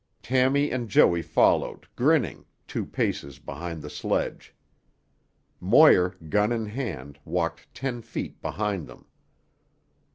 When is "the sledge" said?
3.83-4.55